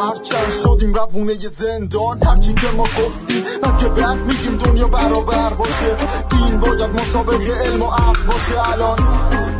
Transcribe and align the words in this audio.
هرچند 0.00 0.50
شدیم 0.50 0.94
روونه 0.94 1.34
زندان. 1.34 2.22
هرچی 2.22 2.52
که 2.52 2.66
ما 2.76 2.82
گفتیم 2.82 3.42
من 3.62 3.76
که 3.78 3.88
بعد 3.88 4.18
میگیم 4.18 4.56
دنیا 4.64 4.88
برابر 4.88 5.52
باشه. 5.58 5.96
دین 6.30 6.60
باید 6.60 6.90
مسابق 6.90 7.42
علم 7.64 7.82
و 7.82 7.86
عقل 7.86 8.22
باشه. 8.26 8.72
الان 8.72 8.98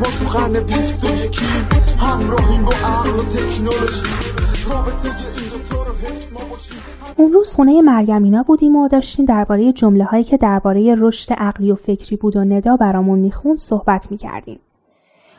ما 0.01 0.07
تو 0.19 0.39
قرن 0.39 0.61
بیست 0.61 1.05
و 1.05 1.11
یکیم. 1.11 1.69
همراهیم 1.99 2.65
با 2.65 2.73
عقل 2.73 3.11
و 3.11 3.23
تکنولوژی. 3.23 4.07
رابطه 4.71 5.09
این 5.09 5.51
ما 6.35 6.41
باشیم. 6.51 6.77
اون 7.17 7.33
روز 7.33 7.55
خونه 7.55 7.83
مریم 7.83 8.43
بودیم 8.43 8.77
و 8.77 8.89
داشتیم 8.89 9.25
درباره 9.25 9.73
جمله 9.73 10.05
هایی 10.05 10.25
که 10.25 10.37
درباره 10.37 10.95
رشد 10.99 11.33
عقلی 11.33 11.73
و 11.73 11.75
فکری 11.75 12.17
بود 12.17 12.37
و 12.37 12.45
ندا 12.45 12.77
برامون 12.77 13.19
می‌خوند 13.19 13.59
صحبت 13.59 14.11
می‌کردیم. 14.11 14.61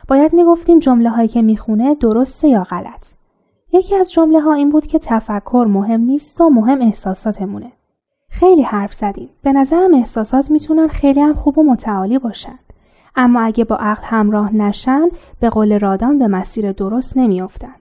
باید 0.08 0.32
می‌گفتیم 0.32 0.78
جمله 0.78 1.10
هایی 1.10 1.28
که 1.28 1.42
می‌خونه 1.42 1.94
درسته 1.94 2.48
یا 2.48 2.64
غلط. 2.64 3.06
یکی 3.72 3.96
از 3.96 4.12
جمله 4.12 4.40
ها 4.40 4.52
این 4.52 4.70
بود 4.70 4.86
که 4.86 4.98
تفکر 4.98 5.66
مهم 5.70 6.00
نیست 6.00 6.40
و 6.40 6.50
مهم 6.50 6.80
احساساتمونه. 6.80 7.72
خیلی 8.28 8.62
حرف 8.62 8.94
زدیم. 8.94 9.28
به 9.42 9.52
نظرم 9.52 9.94
احساسات 9.94 10.50
می‌تونن 10.50 10.88
خیلی 10.88 11.20
هم 11.20 11.34
خوب 11.34 11.58
و 11.58 11.62
متعالی 11.62 12.18
باشن. 12.18 12.58
اما 13.16 13.40
اگه 13.40 13.64
با 13.64 13.76
عقل 13.76 14.02
همراه 14.04 14.54
نشن 14.54 15.08
به 15.40 15.50
قول 15.50 15.78
رادان 15.78 16.18
به 16.18 16.26
مسیر 16.28 16.72
درست 16.72 17.16
نمیافتن. 17.16 17.74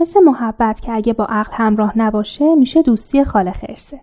مثل 0.00 0.20
محبت 0.20 0.80
که 0.80 0.92
اگه 0.92 1.12
با 1.12 1.24
عقل 1.24 1.52
همراه 1.52 1.98
نباشه 1.98 2.54
میشه 2.54 2.82
دوستی 2.82 3.24
خاله 3.24 3.52
خرسه. 3.52 4.00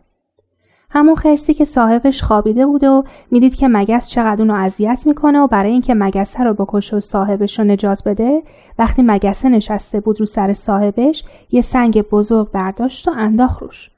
همون 0.92 1.16
خرسی 1.16 1.54
که 1.54 1.66
صاحبش 1.66 2.24
خوابیده 2.24 2.66
بود 2.66 2.84
و 2.84 3.04
می‌دید 3.32 3.56
که 3.56 3.68
مگس 3.68 4.10
چقدر 4.10 4.42
اونو 4.42 4.54
اذیت 4.54 5.04
می‌کنه 5.06 5.40
و 5.40 5.48
برای 5.48 5.72
اینکه 5.72 5.94
مگسه 5.94 6.44
رو 6.44 6.54
بکشه 6.54 6.96
و 6.96 7.00
صاحبش 7.00 7.60
رو 7.60 7.66
نجات 7.66 8.04
بده 8.04 8.44
وقتی 8.80 9.02
مگسه 9.02 9.50
نشسته 9.50 10.00
بود 10.00 10.20
رو 10.20 10.26
سر 10.26 10.54
صاحبش 10.54 11.24
یه 11.52 11.62
سنگ 11.62 12.02
بزرگ 12.02 12.52
برداشت 12.52 13.08
و 13.08 13.12
انداخت 13.12 13.62
روش. 13.62 13.92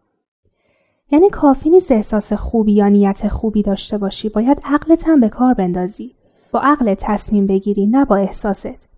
یعنی 1.11 1.29
کافی 1.29 1.69
نیست 1.69 1.91
احساس 1.91 2.33
خوبی 2.33 2.73
یا 2.73 2.87
نیت 2.87 3.27
خوبی 3.27 3.61
داشته 3.63 3.97
باشی 3.97 4.29
باید 4.29 4.61
عقلت 4.65 5.07
هم 5.07 5.19
به 5.19 5.29
کار 5.29 5.53
بندازی. 5.53 6.15
با 6.51 6.59
عقل 6.59 6.93
تصمیم 6.93 7.47
بگیری 7.47 7.85
نه 7.85 8.05
با 8.05 8.15
احساست. 8.15 8.89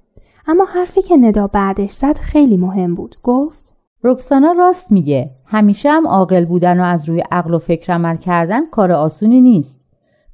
اما 0.48 0.66
حرفی 0.66 1.02
که 1.02 1.18
ندا 1.18 1.48
بعدش 1.48 1.92
زد 1.92 2.18
خیلی 2.18 2.58
مهم 2.58 2.96
بود. 2.96 3.16
گفت 3.24 3.63
رکسانا 4.04 4.52
راست 4.52 4.92
میگه. 4.92 5.30
همیشه 5.46 5.92
هم 5.92 6.08
عاقل 6.08 6.46
بودن 6.46 6.80
و 6.80 6.84
از 6.84 7.10
روی 7.10 7.24
عقل 7.32 7.54
و 7.54 7.60
فکر 7.60 7.94
عمل 7.94 8.18
کردن 8.18 8.66
کار 8.66 8.92
آسونی 8.92 9.42
نیست. 9.42 9.82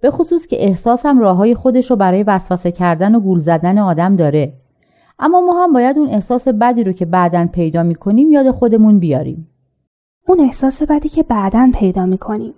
به 0.02 0.12
خصوص 0.12 0.48
که 0.48 0.66
احساسم 0.66 1.20
راههای 1.20 1.56
خودش 1.56 1.90
رو 1.92 1.96
برای 1.96 2.24
وسوسه 2.24 2.72
کردن 2.72 3.16
و 3.16 3.20
گول 3.20 3.40
زدن 3.40 3.78
آدم 3.78 4.16
داره. 4.16 4.54
اما 5.20 5.42
ما 5.42 5.64
هم 5.64 5.74
باید 5.74 5.98
اون 5.98 6.10
احساس 6.10 6.48
بدی 6.48 6.84
رو 6.84 6.92
که 6.92 7.06
بعدا 7.06 7.48
پیدا 7.54 7.84
می‌کنیم 7.84 8.32
یاد 8.32 8.52
خودمون 8.52 9.00
بیاریم. 9.00 9.48
اون 10.28 10.40
احساس 10.40 10.84
بدی 10.84 11.10
که 11.10 11.24
بعدا 11.24 11.72
پیدا 11.74 12.06
می‌کنیم. 12.06 12.54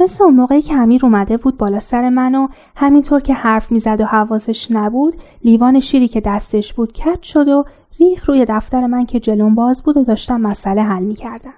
مثل 0.00 0.24
اون 0.24 0.34
موقعی 0.34 0.62
که 0.62 0.74
امیر 0.74 1.06
اومده 1.06 1.36
بود 1.36 1.58
بالا 1.58 1.78
سر 1.78 2.08
من 2.08 2.34
و 2.34 2.48
همینطور 2.76 3.20
که 3.20 3.34
حرف 3.34 3.72
می‌زد 3.72 4.00
و 4.00 4.04
حواسش 4.04 4.70
نبود 4.70 5.14
لیوان 5.44 5.80
شیری 5.80 6.08
که 6.08 6.20
دستش 6.20 6.74
بود 6.74 6.92
کت 6.92 7.22
شد 7.22 7.48
و 7.48 7.64
ریخ 8.00 8.28
روی 8.28 8.44
دفتر 8.48 8.86
من 8.86 9.06
که 9.06 9.20
جلون 9.20 9.54
باز 9.54 9.82
بود 9.82 9.96
و 9.96 10.04
داشتم 10.04 10.40
مسئله 10.40 10.82
حل 10.82 11.02
می‌کردم. 11.02 11.54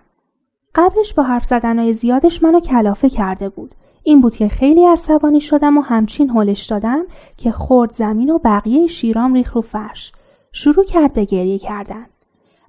قبلش 0.75 1.15
با 1.15 1.23
حرف 1.23 1.45
زدنهای 1.45 1.93
زیادش 1.93 2.43
منو 2.43 2.61
کلافه 2.61 3.09
کرده 3.09 3.49
بود. 3.49 3.75
این 4.03 4.21
بود 4.21 4.35
که 4.35 4.49
خیلی 4.49 4.87
عصبانی 4.87 5.41
شدم 5.41 5.79
و 5.79 5.81
همچین 5.81 6.31
هلش 6.31 6.67
دادم 6.67 7.05
که 7.37 7.53
خورد 7.53 7.93
زمین 7.93 8.31
و 8.31 8.39
بقیه 8.39 8.87
شیرام 8.87 9.35
ریخ 9.35 9.53
رو 9.53 9.61
فرش. 9.61 10.13
شروع 10.53 10.85
کرد 10.85 11.13
به 11.13 11.25
گریه 11.25 11.59
کردن. 11.59 12.07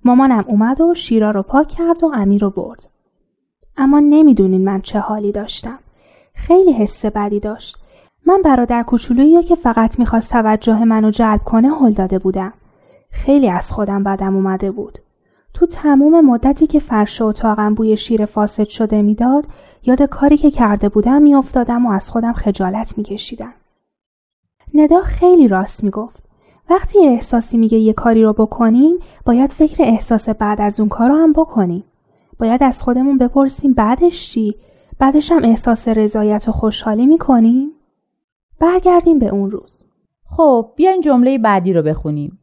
مامانم 0.06 0.46
اومد 0.48 0.82
و 0.82 0.94
شیرا 0.94 1.32
رو 1.32 1.44
پاک 1.44 1.68
کرد 1.68 2.04
و 2.04 2.12
امیر 2.14 2.42
رو 2.42 2.50
برد. 2.50 2.90
اما 3.78 4.00
نمی‌دونین 4.00 4.66
من 4.66 4.82
چه 4.82 5.00
حالی 5.00 5.32
داشتم. 5.32 5.80
خیلی 6.34 6.72
حس 6.72 7.06
بدی 7.06 7.40
داشت. 7.40 7.78
من 8.26 8.42
برادر 8.42 8.84
کوچولویی 8.84 9.44
که 9.44 9.56
فقط 9.56 10.00
می‌خواست 10.00 10.32
توجه 10.32 10.86
منو 10.86 11.12
جلب 11.12 11.44
کنه 11.44 11.70
هل 11.70 11.94
داده 11.94 12.20
بودم. 12.20 12.54
خیلی 13.12 13.50
از 13.50 13.72
خودم 13.72 14.04
بدم 14.04 14.36
اومده 14.36 14.72
بود. 14.72 15.00
تو 15.54 15.66
تموم 15.66 16.22
مدتی 16.26 16.68
که 16.68 16.80
فرش 16.80 17.22
اتاقم 17.22 17.74
بوی 17.74 17.98
شیر 17.98 18.26
فاسد 18.26 18.68
شده 18.68 19.02
می‌داد 19.02 19.46
یاد 19.86 20.02
کاری 20.02 20.38
که 20.38 20.52
کرده 20.52 20.90
بودم 20.90 21.22
میافتادم 21.22 21.86
و 21.86 21.92
از 21.92 22.10
خودم 22.10 22.34
خجالت 22.34 22.98
میکشیدم. 22.98 23.54
ندا 24.74 25.02
خیلی 25.02 25.48
راست 25.48 25.84
می‌گفت. 25.84 26.24
وقتی 26.70 27.08
احساسی 27.08 27.58
میگه 27.58 27.78
یه 27.78 27.94
کاری 27.94 28.24
رو 28.24 28.34
بکنیم 28.34 28.98
باید 29.26 29.52
فکر 29.52 29.84
احساس 29.84 30.30
بعد 30.30 30.62
از 30.62 30.80
اون 30.80 30.90
کار 30.90 31.10
رو 31.10 31.16
هم 31.16 31.34
بکنیم. 31.34 31.84
باید 32.40 32.64
از 32.64 32.84
خودمون 32.84 33.18
بپرسیم 33.18 33.74
بعدش 33.74 34.30
چی؟ 34.30 34.56
بعدش 35.00 35.32
هم 35.32 35.44
احساس 35.44 35.88
رضایت 35.88 36.46
و 36.48 36.52
خوشحالی 36.52 37.06
می‌کنیم؟ 37.06 37.72
برگردیم 38.60 39.20
به 39.20 39.28
اون 39.28 39.52
روز. 39.52 39.86
خب 40.26 40.72
بیاین 40.76 41.02
جمله 41.02 41.38
بعدی 41.38 41.74
رو 41.74 41.82
بخونیم. 41.82 42.38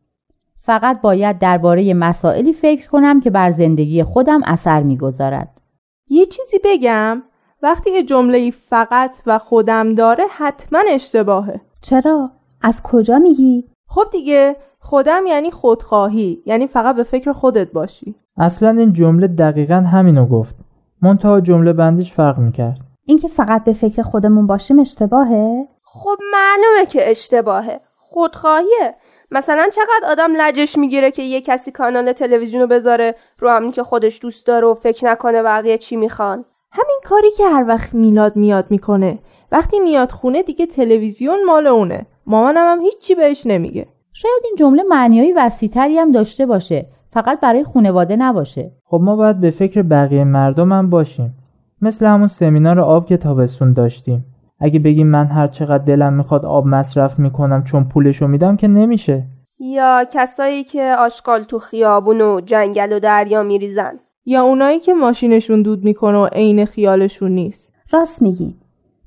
فقط 0.69 1.01
باید 1.01 1.39
درباره 1.39 1.95
مسائلی 1.95 2.53
فکر 2.53 2.89
کنم 2.89 3.21
که 3.21 3.31
بر 3.31 3.51
زندگی 3.51 4.03
خودم 4.03 4.41
اثر 4.45 4.83
می‌گذارد. 4.83 5.61
یه 6.09 6.25
چیزی 6.25 6.61
بگم 6.65 7.23
وقتی 7.63 7.91
یه 7.91 8.03
جمله 8.03 8.51
فقط 8.51 9.11
و 9.27 9.39
خودم 9.39 9.93
داره 9.93 10.25
حتما 10.31 10.79
اشتباهه. 10.89 11.61
چرا؟ 11.81 12.31
از 12.63 12.83
کجا 12.83 13.19
میگی؟ 13.19 13.65
خب 13.87 14.05
دیگه 14.13 14.57
خودم 14.79 15.27
یعنی 15.27 15.51
خودخواهی 15.51 16.43
یعنی 16.47 16.67
فقط 16.67 16.97
به 16.97 17.03
فکر 17.03 17.33
خودت 17.33 17.73
باشی. 17.73 18.15
اصلا 18.37 18.71
این 18.71 18.93
جمله 18.93 19.27
دقیقا 19.27 19.75
همینو 19.75 20.27
گفت. 20.27 20.55
منتها 21.03 21.41
جمله 21.41 21.73
بندیش 21.73 22.13
فرق 22.13 22.39
می‌کرد. 22.39 22.79
اینکه 23.05 23.29
فقط 23.29 23.65
به 23.65 23.73
فکر 23.73 24.03
خودمون 24.03 24.47
باشیم 24.47 24.79
اشتباهه؟ 24.79 25.69
خب 25.83 26.19
معلومه 26.33 26.87
که 26.87 27.11
اشتباهه. 27.11 27.81
خودخواهیه. 27.97 28.95
مثلا 29.31 29.69
چقدر 29.73 30.11
آدم 30.11 30.33
لجش 30.37 30.79
می‌گیره 30.79 31.11
که 31.11 31.23
یه 31.23 31.41
کسی 31.41 31.71
کانال 31.71 32.13
تلویزیون 32.13 32.63
رو 32.63 32.69
بذاره 32.69 33.15
رو 33.39 33.49
همین 33.49 33.73
که 33.73 33.83
خودش 33.83 34.23
دوست 34.23 34.47
داره 34.47 34.67
و 34.67 34.75
فکر 34.75 35.07
نکنه 35.07 35.43
بقیه 35.43 35.79
چی 35.79 35.97
می‌خوان. 35.97 36.45
همین 36.73 37.01
کاری 37.05 37.31
که 37.31 37.47
هر 37.47 37.65
وقت 37.69 37.95
میلاد 37.95 38.37
میاد 38.37 38.67
می‌کنه. 38.71 39.19
وقتی 39.53 39.81
میاد 39.81 40.11
خونه 40.11 40.43
دیگه 40.43 40.67
تلویزیون 40.67 41.45
مال 41.45 41.67
اونه. 41.67 42.07
مامانم 42.27 42.73
هم 42.73 42.81
هیچی 42.81 43.15
بهش 43.15 43.47
نمیگه. 43.47 43.87
شاید 44.13 44.43
این 44.45 44.55
جمله 44.59 44.83
معنیایی 44.83 45.33
وسیعتری 45.33 45.99
هم 45.99 46.13
داشته 46.13 46.47
باشه. 46.47 46.87
فقط 47.13 47.41
برای 47.41 47.65
خونواده 47.65 48.17
نباشه. 48.17 48.73
خب 48.85 49.01
ما 49.03 49.17
باید 49.17 49.41
به 49.41 49.51
فکر 49.51 49.83
بقیه 49.83 50.25
مردم 50.25 50.73
هم 50.73 50.91
باشیم. 50.91 51.35
مثل 51.83 52.07
همون 52.07 52.27
سمینار 52.27 52.81
آب 52.81 53.07
که 53.07 53.17
تابستون 53.17 53.73
داشتیم. 53.73 54.25
اگه 54.61 54.79
بگیم 54.79 55.07
من 55.07 55.27
هر 55.27 55.49
چقدر 55.49 55.85
دلم 55.85 56.13
می‌خواد 56.13 56.45
آب 56.45 56.67
مصرف 56.67 57.19
می‌کنم 57.19 57.65
چون 57.65 57.85
پولشو 57.85 58.27
میدم 58.27 58.57
که 58.57 58.69
نمیشه. 58.69 59.25
یا 59.61 60.05
کسایی 60.13 60.65
که 60.65 60.97
آشغال 60.99 61.43
تو 61.43 61.59
خیابون 61.59 62.21
و 62.21 62.41
جنگل 62.41 62.93
و 62.93 63.01
دریا 63.01 63.43
میریزن. 63.43 63.93
یا 64.27 64.43
اونایی 64.43 64.79
که 64.79 64.95
ماشینشون 64.95 65.63
دود 65.63 65.85
می‌کنه 65.85 66.19
و 66.19 66.27
عین 66.27 66.65
خیالشون 66.65 67.33
نیست. 67.33 67.73
راست 67.91 68.23
میگی. 68.23 68.57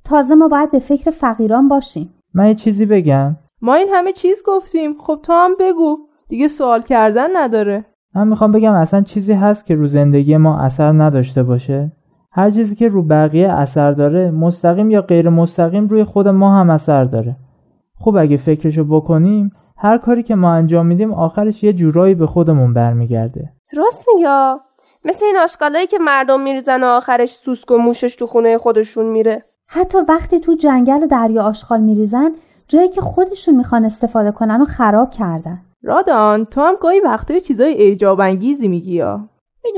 تازه 0.06 0.36
ما 0.36 0.48
باید 0.48 0.72
به 0.72 0.80
فکر 0.80 1.12
فقیران 1.12 1.68
باشیم. 1.68 2.10
من 2.34 2.48
یه 2.48 2.56
چیزی 2.56 2.86
بگم. 2.86 3.36
ما 3.62 3.74
این 3.74 3.88
همه 3.94 4.12
چیز 4.12 4.44
گفتیم. 4.48 4.94
خب 5.00 5.20
تو 5.24 5.34
هم 5.34 5.52
بگو. 5.60 5.98
دیگه 6.30 6.48
سوال 6.48 6.82
کردن 6.82 7.28
نداره. 7.36 7.86
من 8.16 8.28
می‌خوام 8.28 8.52
بگم 8.52 8.74
اصلا 8.74 9.02
چیزی 9.02 9.34
هست 9.34 9.66
که 9.66 9.76
رو 9.76 9.88
زندگی 9.88 10.38
ما 10.38 10.60
اثر 10.60 10.92
نداشته 10.92 11.44
باشه. 11.44 11.92
هر 12.34 12.50
چیزی 12.50 12.76
که 12.76 12.88
رو 12.88 13.04
بقیه 13.04 13.50
اثر 13.50 13.92
داره 13.92 14.32
مستقیم 14.32 14.90
یا 14.90 15.02
غیر 15.02 15.30
مستقیم 15.30 15.88
روی 15.88 16.04
خود 16.04 16.28
ما 16.28 16.60
هم 16.60 16.70
اثر 16.70 17.04
داره. 17.04 17.36
خب 18.00 18.16
اگه 18.20 18.38
فکرشو 18.38 18.84
بکنیم 18.84 19.52
هر 19.78 19.98
کاری 19.98 20.24
که 20.24 20.36
ما 20.36 20.54
انجام 20.54 20.86
میدیم 20.86 21.14
آخرش 21.14 21.64
یه 21.64 21.74
جورایی 21.74 22.16
به 22.16 22.28
خودمون 22.28 22.74
برمیگرده. 22.74 23.54
راست 23.74 24.08
میگه؟ 24.16 24.56
مثل 25.06 25.26
این 25.26 25.38
آشغالایی 25.38 25.88
که 25.88 26.00
مردم 26.00 26.42
میریزن 26.42 26.84
و 26.84 26.88
آخرش 26.88 27.36
سوسک 27.36 27.72
و 27.72 27.78
موشش 27.78 28.16
تو 28.16 28.28
خونه 28.28 28.58
خودشون 28.58 29.06
میره. 29.06 29.46
حتی 29.68 29.98
وقتی 30.10 30.40
تو 30.40 30.56
جنگل 30.56 31.04
و 31.04 31.08
دریا 31.08 31.44
آشغال 31.44 31.82
میریزن 31.82 32.32
جایی 32.68 32.90
که 32.90 33.02
خودشون 33.02 33.56
می‌خوان 33.56 33.86
استفاده 33.86 34.32
کنن 34.32 34.62
و 34.62 34.66
خراب 34.66 35.12
کردن. 35.12 35.62
رادان 35.84 36.46
تو 36.46 36.62
هم 36.62 36.76
گاهی 36.82 37.00
وقتای 37.00 37.42
چیزای 37.42 37.74
ایجاب 37.74 38.20
انگیزی 38.20 38.68
میگی 38.68 38.94
یا؟ 38.94 39.30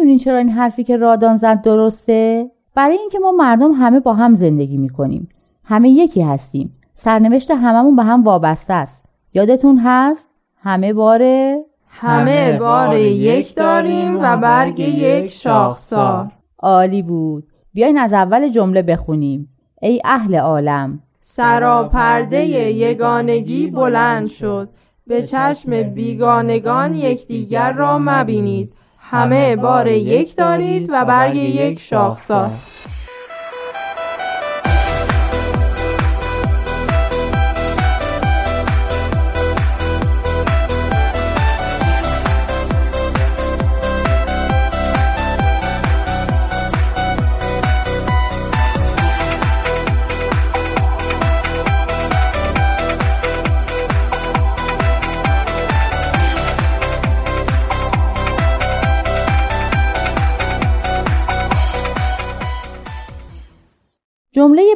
می‌دونین 0.04 0.20
چرا 0.20 0.38
این 0.38 0.50
حرفی 0.50 0.84
که 0.84 0.98
رادان 0.98 1.38
زد 1.38 1.62
درسته؟ 1.62 2.52
برای 2.76 2.98
اینکه 2.98 3.20
ما 3.20 3.32
مردم 3.32 3.72
همه 3.72 4.00
با 4.00 4.14
هم 4.14 4.34
زندگی 4.34 4.78
می‌کنیم. 4.78 5.30
همه 5.64 5.90
یکی 5.90 6.22
هستیم. 6.22 6.76
سرنوشت 6.96 7.52
هممون 7.52 7.96
به 7.96 8.04
هم 8.04 8.24
وابسته 8.24 8.74
است. 8.74 9.02
یادتون 9.34 9.78
هست؟ 9.84 10.30
همه 10.58 10.94
باره 10.94 11.66
همه 11.88 12.58
بار 12.60 12.98
یک 12.98 13.56
داریم 13.56 14.20
و 14.22 14.38
برگ 14.38 14.80
یک 14.80 15.28
شاخسار. 15.28 16.32
عالی 16.60 17.02
بود. 17.02 17.44
بیاین 17.74 17.98
از 17.98 18.14
اول 18.14 18.50
جمله 18.50 18.82
بخونیم. 18.82 19.50
ای 19.82 20.02
اهل 20.06 20.36
عالم. 20.36 21.00
سراپرده 21.22 22.46
یگانگی 22.46 23.68
بلند 23.68 24.28
شد. 24.28 24.70
به 25.08 25.24
چشم 25.24 25.84
بیگانگان 25.84 26.96
یکدیگر 26.96 27.74
را 27.74 28.00
مبینید. 28.02 28.74
همه 29.12 29.56
بار 29.56 29.88
یک 29.88 30.36
دارید 30.36 30.90
و 30.94 31.06
برگ 31.06 31.36
یک 31.36 31.80
شاخسار 31.80 32.52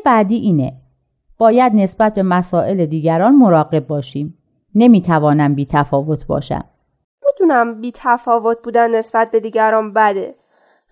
بعدی 0.08 0.36
اینه. 0.36 0.74
باید 1.38 1.74
نسبت 1.76 2.14
به 2.14 2.24
مسائل 2.24 2.86
دیگران 2.86 3.36
مراقب 3.36 3.88
باشیم. 3.88 4.38
نمی‌توانم 4.76 5.56
بی 5.56 5.66
تفاوت 5.66 6.28
باشم. 6.28 6.64
می‌دونم 7.26 7.82
بی 7.82 7.92
تفاوت 7.96 8.58
بودن 8.64 8.96
نسبت 8.96 9.32
به 9.32 9.40
دیگران 9.40 9.94
بده. 9.94 10.36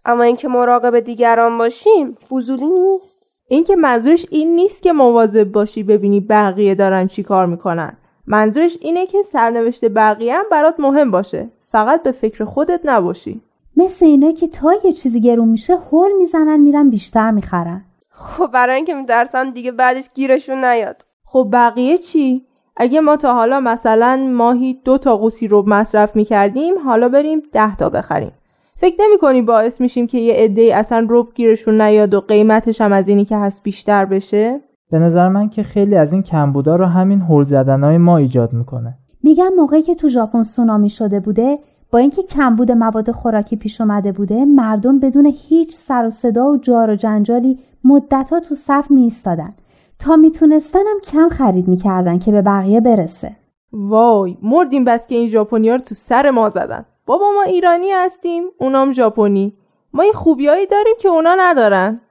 اما 0.06 0.24
اینکه 0.24 0.48
مراقب 0.48 1.00
دیگران 1.00 1.58
باشیم 1.58 2.14
فضولی 2.30 2.66
نیست. 2.66 3.32
اینکه 3.48 3.76
منظورش 3.76 4.26
این 4.30 4.56
نیست 4.56 4.84
که 4.84 4.94
مواظب 4.94 5.52
باشی 5.52 5.84
ببینی 5.84 6.20
بقیه 6.20 6.76
دارن 6.76 7.08
چی 7.08 7.24
کار 7.24 7.46
می‌کنن. 7.46 7.98
منظورش 8.28 8.78
اینه 8.82 9.06
که 9.06 9.22
سرنوشت 9.22 9.90
بقیه 9.90 10.36
هم 10.36 10.46
برات 10.52 10.80
مهم 10.80 11.12
باشه. 11.12 11.50
فقط 11.70 12.04
به 12.04 12.12
فکر 12.12 12.44
خودت 12.44 12.82
نباشی. 12.86 13.42
مثل 13.78 14.06
اینایی 14.06 14.34
که 14.34 14.48
تا 14.48 14.74
یه 14.84 14.92
چیزی 14.92 15.22
گرون 15.22 15.50
میشه 15.50 15.78
هول 15.78 16.12
می‌زنن 16.18 16.60
میرن 16.60 16.90
بیشتر 16.90 17.32
می‌خرن. 17.32 17.86
خب 18.18 18.48
برای 18.54 18.76
اینکه 18.76 18.94
میترسم 18.94 19.50
دیگه 19.50 19.72
بعدش 19.72 20.10
گیرشون 20.14 20.66
نیاد. 20.66 21.02
خب 21.26 21.50
بقیه 21.52 21.98
چی؟ 21.98 22.46
اگه 22.78 23.00
ما 23.02 23.18
تا 23.18 23.34
حالا 23.34 23.60
مثلا 23.60 24.30
ماهی 24.34 24.74
دو 24.86 24.98
تا 24.98 25.18
قوسی 25.18 25.48
رو 25.48 25.64
مصرف 25.68 26.16
می‌کردیم 26.16 26.80
حالا 26.80 27.10
بریم 27.10 27.42
ده 27.52 27.76
تا 27.76 27.90
بخریم. 27.90 28.32
فکر 28.78 28.96
نمی 29.00 29.18
کنی 29.18 29.42
باعث 29.42 29.82
میشیم 29.82 30.08
که 30.08 30.18
یه 30.18 30.34
عده 30.34 30.72
اصلا 30.76 31.08
رب 31.10 31.28
گیرشون 31.36 31.82
نیاد 31.82 32.14
و 32.14 32.22
قیمتش 32.22 32.82
هم 32.82 32.94
از 32.94 33.08
اینی 33.08 33.26
که 33.26 33.38
هست 33.38 33.64
بیشتر 33.64 34.06
بشه؟ 34.06 34.62
به 34.92 35.00
نظر 35.00 35.30
من 35.30 35.50
که 35.50 35.64
خیلی 35.64 35.96
از 35.96 36.14
این 36.14 36.24
کمبودا 36.24 36.76
رو 36.76 36.86
همین 36.86 37.22
هول 37.22 37.44
زدنهای 37.44 37.98
ما 37.98 38.18
ایجاد 38.18 38.54
می‌کنه. 38.54 38.98
میگم 39.24 39.52
موقعی 39.58 39.82
که 39.82 39.96
تو 39.96 40.08
ژاپن 40.08 40.44
سونامی 40.44 40.90
شده 40.90 41.20
بوده 41.20 41.60
با 41.96 42.00
اینکه 42.00 42.24
کمبود 42.24 42.72
مواد 42.72 43.12
خوراکی 43.12 43.56
پیش 43.56 43.82
اومده 43.82 44.12
بوده 44.12 44.46
مردم 44.46 45.00
بدون 45.00 45.26
هیچ 45.26 45.74
سر 45.74 46.06
و 46.06 46.10
صدا 46.10 46.46
و 46.52 46.58
جار 46.58 46.90
و 46.90 46.96
جنجالی 46.96 47.60
مدتها 47.84 48.40
تو 48.40 48.56
صف 48.56 48.92
می 48.92 49.02
ایستادن 49.04 49.54
تا 50.00 50.16
میتونستنم 50.16 51.00
کم 51.04 51.30
خرید 51.30 51.68
می‌کردن 51.68 52.20
که 52.20 52.32
به 52.32 52.42
بقیه 52.42 52.82
برسه. 52.82 53.36
وای 53.74 54.38
مردیم 54.42 54.84
بس 54.84 55.08
که 55.08 55.16
این 55.16 55.28
ژاپنیا 55.28 55.76
رو 55.76 55.82
تو 55.82 55.96
سر 55.96 56.30
ما 56.30 56.50
زدن. 56.50 56.86
بابا 57.06 57.32
ما 57.36 57.42
ایرانی 57.42 57.92
هستیم 57.92 58.44
اونام 58.60 58.92
ژاپنی. 58.92 59.58
ما 59.94 60.04
این 60.04 60.14
خوبیایی 60.14 60.68
داریم 60.68 60.96
که 61.00 61.10
اونا 61.10 61.36
ندارن. 61.40 62.02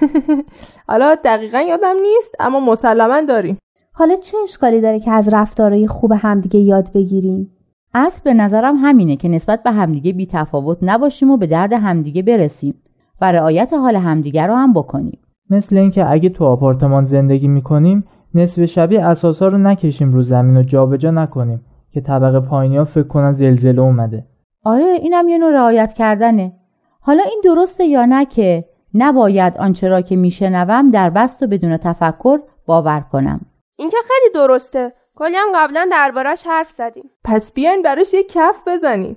حالا 0.88 1.14
دقیقا 1.14 1.60
یادم 1.60 1.96
نیست 2.02 2.34
اما 2.38 2.60
مسلما 2.60 3.20
داریم. 3.20 3.58
حالا 3.92 4.16
چه 4.16 4.38
اشکالی 4.42 4.80
داره 4.80 5.00
که 5.00 5.10
از 5.10 5.28
رفتارهای 5.32 5.86
خوب 5.86 6.12
همدیگه 6.12 6.60
یاد 6.60 6.92
بگیریم؟ 6.92 7.57
اصل 7.94 8.20
به 8.24 8.34
نظرم 8.34 8.76
همینه 8.76 9.16
که 9.16 9.28
نسبت 9.28 9.62
به 9.62 9.70
همدیگه 9.70 10.12
بی 10.12 10.26
تفاوت 10.26 10.78
نباشیم 10.82 11.30
و 11.30 11.36
به 11.36 11.46
درد 11.46 11.72
همدیگه 11.72 12.22
برسیم 12.22 12.74
و 13.20 13.32
رعایت 13.32 13.72
حال 13.72 13.96
همدیگه 13.96 14.46
رو 14.46 14.54
هم 14.54 14.72
بکنیم. 14.72 15.18
مثل 15.50 15.76
اینکه 15.76 16.10
اگه 16.10 16.28
تو 16.28 16.44
آپارتمان 16.44 17.04
زندگی 17.04 17.48
می‌کنیم 17.48 18.04
نصف 18.34 18.64
شبی 18.64 18.96
اساسا 18.96 19.48
رو 19.48 19.58
نکشیم 19.58 20.12
رو 20.12 20.22
زمین 20.22 20.56
و 20.56 20.62
جابجا 20.62 21.10
نکنیم 21.10 21.64
که 21.90 22.00
طبقه 22.00 22.40
پایینی 22.40 22.76
ها 22.76 22.84
فکر 22.84 23.06
کنن 23.06 23.32
زلزله 23.32 23.82
اومده. 23.82 24.26
آره 24.64 24.98
اینم 25.02 25.28
یه 25.28 25.38
نوع 25.38 25.52
رعایت 25.52 25.92
کردنه. 25.92 26.52
حالا 27.00 27.22
این 27.22 27.40
درسته 27.44 27.84
یا 27.84 28.04
نه 28.04 28.26
که 28.26 28.64
نباید 28.94 29.58
آنچه 29.58 29.88
را 29.88 30.00
که 30.00 30.16
میشنوم 30.16 30.90
در 30.90 31.10
بست 31.10 31.42
و 31.42 31.46
بدون 31.46 31.76
تفکر 31.76 32.38
باور 32.66 33.00
کنم؟ 33.12 33.40
این 33.76 33.90
که 33.90 33.96
خیلی 34.08 34.32
درسته. 34.34 34.92
کلی 35.18 35.36
هم 35.36 35.48
قبلا 35.54 35.88
دربارش 35.92 36.46
حرف 36.46 36.70
زدیم. 36.70 37.10
پس 37.24 37.52
بیاین 37.52 37.82
براش 37.82 38.14
یه 38.14 38.22
کف 38.22 38.62
بزنیم. 38.66 39.16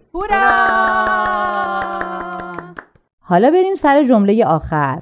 حالا 3.20 3.52
بریم 3.52 3.76
سر 3.76 4.04
جمله 4.04 4.46
آخر. 4.46 5.02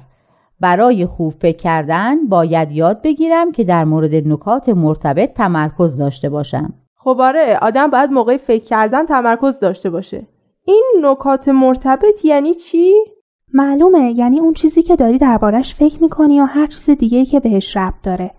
برای 0.60 1.06
خوب 1.06 1.32
فکر 1.32 1.56
کردن 1.56 2.26
باید 2.26 2.72
یاد 2.72 3.02
بگیرم 3.02 3.52
که 3.52 3.64
در 3.64 3.84
مورد 3.84 4.14
نکات 4.14 4.68
مرتبط 4.68 5.32
تمرکز 5.34 5.96
داشته 5.96 6.28
باشم. 6.28 6.72
خب 6.96 7.16
آره 7.20 7.58
آدم 7.62 7.90
باید 7.90 8.10
موقع 8.10 8.36
فکر 8.36 8.64
کردن 8.64 9.06
تمرکز 9.06 9.58
داشته 9.58 9.90
باشه. 9.90 10.26
این 10.64 10.84
نکات 11.02 11.48
مرتبط 11.48 12.24
یعنی 12.24 12.54
چی؟ 12.54 12.94
معلومه 13.54 14.12
یعنی 14.16 14.40
اون 14.40 14.54
چیزی 14.54 14.82
که 14.82 14.96
داری 14.96 15.18
دربارش 15.18 15.74
فکر 15.74 16.02
می‌کنی 16.02 16.34
یا 16.34 16.44
هر 16.44 16.66
چیز 16.66 16.90
دیگه 16.90 17.24
که 17.24 17.40
بهش 17.40 17.76
ربط 17.76 18.02
داره. 18.02 18.30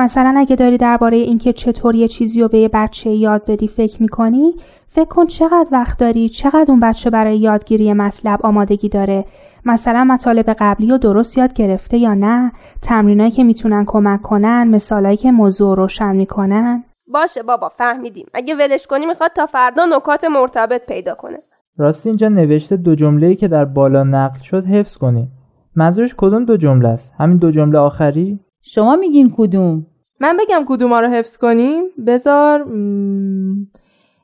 مثلا 0.00 0.34
اگه 0.36 0.56
داری 0.56 0.78
درباره 0.78 1.16
اینکه 1.16 1.52
چطور 1.52 1.94
یه 1.94 2.08
چیزی 2.08 2.40
رو 2.40 2.48
به 2.48 2.58
یه 2.58 2.70
بچه 2.72 3.10
یاد 3.10 3.44
بدی 3.46 3.68
فکر 3.68 4.02
می‌کنی 4.02 4.54
فکر 4.88 5.08
کن 5.08 5.26
چقدر 5.26 5.66
وقت 5.72 5.98
داری 5.98 6.28
چقدر 6.28 6.66
اون 6.68 6.80
بچه 6.80 7.10
برای 7.10 7.38
یادگیری 7.38 7.92
مطلب 7.92 8.40
آمادگی 8.42 8.88
داره. 8.88 9.24
مثلا 9.64 10.04
مطالب 10.04 10.50
قبلی 10.58 10.90
رو 10.90 10.98
درست 10.98 11.38
یاد 11.38 11.52
گرفته 11.52 11.98
یا 11.98 12.14
نه 12.14 12.52
تمرینایی 12.82 13.30
که 13.30 13.44
می‌تونن 13.44 13.84
کمک 13.86 14.22
کنن 14.22 14.68
مثالایی 14.68 15.16
که 15.16 15.30
موضوع 15.30 15.76
روشن 15.76 16.16
می‌کنن. 16.16 16.84
باشه 17.06 17.42
بابا 17.42 17.68
فهمیدیم. 17.68 18.26
اگه 18.34 18.54
ولش 18.54 18.86
کنی 18.86 19.06
می‌خواد 19.06 19.30
تا 19.36 19.46
فردا 19.46 19.86
نکات 19.96 20.24
مرتبط 20.24 20.86
پیدا 20.86 21.14
کنه. 21.14 21.38
راستی 21.76 22.08
اینجا 22.08 22.28
نوشته 22.28 22.76
دو 22.76 22.94
جمله 22.94 23.34
که 23.34 23.48
در 23.48 23.64
بالا 23.64 24.04
نقل 24.04 24.38
شد 24.38 24.66
حفظ 24.66 24.96
کنی 24.96 25.28
منظورش 25.76 26.14
کدوم 26.16 26.44
دو 26.44 26.56
جمله 26.56 26.88
است؟ 26.88 27.12
همین 27.18 27.36
دو 27.36 27.50
جمله 27.50 27.78
آخری؟ 27.78 28.38
شما 28.62 28.96
میگین 28.96 29.32
کدوم؟ 29.36 29.86
من 30.20 30.36
بگم 30.36 30.64
کدوم 30.66 30.94
رو 30.94 31.08
حفظ 31.08 31.36
کنیم؟ 31.36 31.84
بذار 32.06 32.66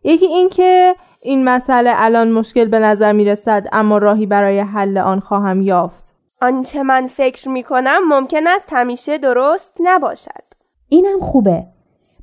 یکی 0.04 0.26
این 0.26 0.48
که 0.48 0.94
این 1.22 1.44
مسئله 1.44 1.90
الان 1.94 2.32
مشکل 2.32 2.64
به 2.64 2.78
نظر 2.78 3.12
می 3.12 3.24
رسد 3.24 3.66
اما 3.72 3.98
راهی 3.98 4.26
برای 4.26 4.60
حل 4.60 4.98
آن 4.98 5.20
خواهم 5.20 5.62
یافت. 5.62 6.14
آنچه 6.42 6.82
من 6.82 7.06
فکر 7.06 7.48
می 7.48 7.62
کنم 7.62 7.98
ممکن 8.08 8.46
است 8.46 8.68
همیشه 8.72 9.18
درست 9.18 9.76
نباشد. 9.80 10.44
اینم 10.88 11.20
خوبه. 11.20 11.66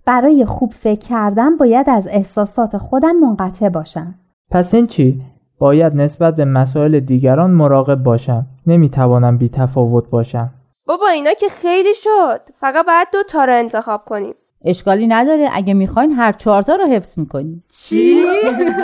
برای 0.05 0.45
خوب 0.45 0.71
فکر 0.71 1.07
کردن 1.07 1.57
باید 1.57 1.89
از 1.89 2.07
احساسات 2.07 2.77
خودم 2.77 3.15
منقطع 3.15 3.69
باشم. 3.69 4.15
پس 4.51 4.73
این 4.73 4.87
چی؟ 4.87 5.21
باید 5.59 5.95
نسبت 5.95 6.35
به 6.35 6.45
مسائل 6.45 6.99
دیگران 6.99 7.51
مراقب 7.51 8.03
باشم. 8.03 8.45
نمی‌توانم 8.67 9.37
بی 9.37 9.49
تفاوت 9.49 10.09
باشم. 10.09 10.49
بابا 10.85 11.07
اینا 11.07 11.33
که 11.33 11.49
خیلی 11.49 11.93
شد. 11.95 12.41
فقط 12.59 12.85
باید 12.85 13.07
دو 13.13 13.23
تا 13.23 13.45
رو 13.45 13.53
انتخاب 13.53 14.05
کنیم. 14.05 14.35
اشکالی 14.65 15.07
نداره. 15.07 15.49
اگه 15.53 15.73
می‌خواین 15.73 16.11
هر 16.11 16.31
چهارتا 16.31 16.75
رو 16.75 16.85
حفظ 16.85 17.17
می‌کنیم. 17.19 17.63
چی؟ 17.71 18.25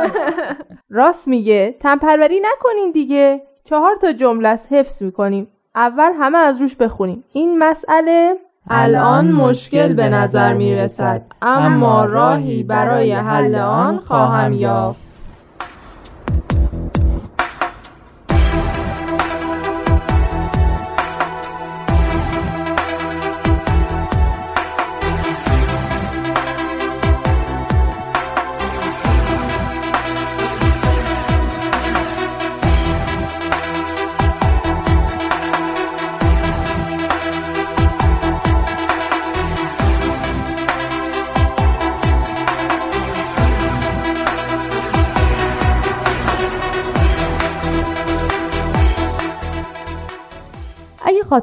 راست 0.89 1.27
میگه. 1.27 1.75
تنپروری 1.79 2.39
نکنین 2.39 2.91
دیگه. 2.91 3.41
چهار 3.63 3.96
تا 3.96 4.13
جمله 4.13 4.50
حفظ 4.72 5.01
می‌کنیم. 5.01 5.48
اول 5.75 6.12
همه 6.20 6.38
از 6.38 6.62
روش 6.62 6.75
بخونیم. 6.75 7.24
این 7.34 7.58
مسئله 7.58 8.36
الان 8.70 9.32
مشکل 9.32 9.94
به 9.94 10.10
نظر 10.10 10.53
می‌رسد. 10.53 11.22
اما 11.41 12.06
راهی 12.06 12.63
برای 12.63 13.12
حل 13.12 13.56
آن 13.56 13.98
خواهم 13.98 14.53
یافت. 14.53 15.09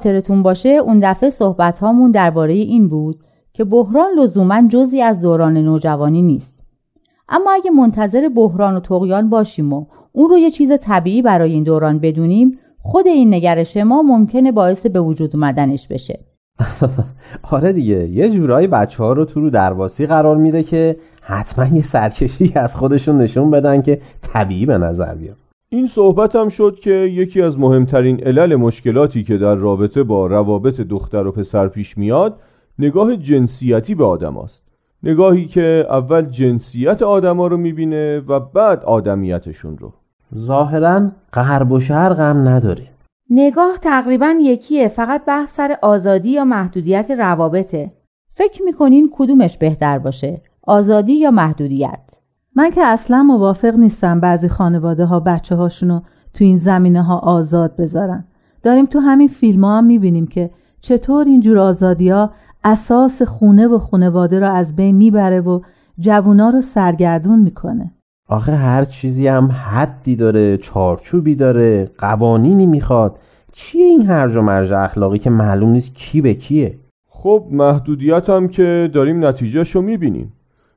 خاطرتون 0.06 0.42
باشه 0.42 0.68
اون 0.68 1.00
دفعه 1.02 1.30
صحبت 1.30 1.78
هامون 1.78 2.10
درباره 2.10 2.52
این 2.52 2.88
بود 2.88 3.20
که 3.52 3.64
بحران 3.64 4.10
لزوما 4.18 4.68
جزی 4.68 5.02
از 5.02 5.20
دوران 5.20 5.56
نوجوانی 5.56 6.22
نیست. 6.22 6.62
اما 7.28 7.50
اگه 7.50 7.70
منتظر 7.70 8.28
بحران 8.28 8.76
و 8.76 8.80
تقیان 8.80 9.30
باشیم 9.30 9.72
و 9.72 9.86
اون 10.12 10.30
رو 10.30 10.38
یه 10.38 10.50
چیز 10.50 10.72
طبیعی 10.80 11.22
برای 11.22 11.52
این 11.52 11.62
دوران 11.62 11.98
بدونیم 11.98 12.58
خود 12.78 13.06
این 13.06 13.34
نگرش 13.34 13.76
ما 13.76 14.02
ممکنه 14.02 14.52
باعث 14.52 14.86
به 14.86 15.00
وجود 15.00 15.36
اومدنش 15.36 15.88
بشه. 15.88 16.20
آره 17.52 17.72
دیگه 17.72 18.08
یه 18.08 18.30
جورایی 18.30 18.66
بچه 18.66 19.02
ها 19.02 19.12
رو 19.12 19.24
تو 19.24 19.40
رو 19.40 19.50
درواسی 19.50 20.06
قرار 20.06 20.36
میده 20.36 20.62
که 20.62 20.96
حتما 21.20 21.76
یه 21.76 21.82
سرکشی 21.82 22.52
از 22.56 22.76
خودشون 22.76 23.18
نشون 23.18 23.50
بدن 23.50 23.82
که 23.82 24.00
طبیعی 24.22 24.66
به 24.66 24.78
نظر 24.78 25.14
بیاد 25.14 25.45
این 25.68 25.86
صحبت 25.86 26.36
هم 26.36 26.48
شد 26.48 26.78
که 26.82 26.90
یکی 26.90 27.42
از 27.42 27.58
مهمترین 27.58 28.24
علل 28.24 28.56
مشکلاتی 28.56 29.24
که 29.24 29.36
در 29.36 29.54
رابطه 29.54 30.02
با 30.02 30.26
روابط 30.26 30.80
دختر 30.80 31.26
و 31.26 31.32
پسر 31.32 31.68
پیش 31.68 31.98
میاد 31.98 32.40
نگاه 32.78 33.16
جنسیتی 33.16 33.94
به 33.94 34.04
آدم 34.04 34.38
است. 34.38 34.62
نگاهی 35.02 35.46
که 35.46 35.86
اول 35.90 36.22
جنسیت 36.22 37.02
آدما 37.02 37.46
رو 37.46 37.56
می‌بینه 37.56 38.20
و 38.20 38.40
بعد 38.40 38.84
آدمیتشون 38.84 39.78
رو. 39.78 39.92
ظاهرا 40.34 41.10
غرب 41.32 41.72
و 41.72 41.80
شرق 41.80 42.20
هم 42.20 42.48
نداره. 42.48 42.86
نگاه 43.30 43.78
تقریبا 43.82 44.34
یکیه 44.40 44.88
فقط 44.88 45.24
بحث 45.24 45.54
سر 45.56 45.76
آزادی 45.82 46.30
یا 46.30 46.44
محدودیت 46.44 47.10
روابطه. 47.18 47.92
فکر 48.34 48.62
می‌کنین 48.62 49.10
کدومش 49.12 49.58
بهتر 49.58 49.98
باشه 49.98 50.40
آزادی 50.62 51.12
یا 51.12 51.30
محدودیت؟ 51.30 52.00
من 52.58 52.70
که 52.70 52.84
اصلا 52.84 53.22
موافق 53.22 53.74
نیستم 53.74 54.20
بعضی 54.20 54.48
خانواده 54.48 55.04
ها 55.04 55.20
بچه 55.20 55.54
هاشونو 55.54 56.00
تو 56.34 56.44
این 56.44 56.58
زمینه 56.58 57.02
ها 57.02 57.18
آزاد 57.18 57.76
بذارن. 57.76 58.24
داریم 58.62 58.86
تو 58.86 58.98
همین 58.98 59.28
فیلم 59.28 59.64
ها 59.64 59.78
هم 59.78 59.84
می‌بینیم 59.84 60.26
که 60.26 60.50
چطور 60.80 61.26
اینجور 61.26 61.58
آزادی 61.58 62.08
ها 62.08 62.30
اساس 62.64 63.22
خونه 63.22 63.68
و 63.68 63.78
خانواده 63.78 64.40
رو 64.40 64.52
از 64.52 64.76
بین 64.76 64.96
می‌بره 64.96 65.40
و 65.40 65.60
جوونا 65.98 66.50
رو 66.50 66.60
سرگردون 66.62 67.38
می‌کنه. 67.38 67.92
آخه 68.28 68.54
هر 68.54 68.84
چیزی 68.84 69.26
هم 69.26 69.46
حدی 69.46 70.16
داره 70.16 70.56
چارچوبی 70.56 71.34
داره 71.34 71.90
قوانینی 71.98 72.66
می‌خواد. 72.66 73.18
چیه 73.52 73.84
این 73.84 74.06
هرج 74.06 74.36
و 74.36 74.42
مرج 74.42 74.72
اخلاقی 74.72 75.18
که 75.18 75.30
معلوم 75.30 75.70
نیست 75.70 75.94
کی 75.94 76.20
به 76.20 76.34
کیه؟ 76.34 76.78
خب 77.08 77.44
محدودیت 77.50 78.30
هم 78.30 78.48
که 78.48 78.90
داریم 78.94 79.26
نتیجهش 79.26 79.70
رو 79.70 79.82
می‌بینیم. 79.82 80.32